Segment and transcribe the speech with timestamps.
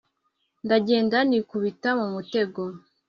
[0.65, 2.61] ndagenda nikubita umutego